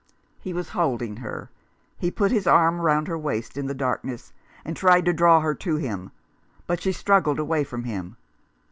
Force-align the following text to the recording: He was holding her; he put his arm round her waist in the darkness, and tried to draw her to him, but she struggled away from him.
He 0.39 0.51
was 0.51 0.69
holding 0.69 1.17
her; 1.17 1.51
he 1.99 2.09
put 2.09 2.31
his 2.31 2.47
arm 2.47 2.81
round 2.81 3.07
her 3.07 3.19
waist 3.19 3.55
in 3.55 3.67
the 3.67 3.75
darkness, 3.75 4.33
and 4.65 4.75
tried 4.75 5.05
to 5.05 5.13
draw 5.13 5.41
her 5.41 5.53
to 5.53 5.75
him, 5.75 6.09
but 6.65 6.81
she 6.81 6.91
struggled 6.91 7.37
away 7.37 7.63
from 7.63 7.83
him. 7.83 8.15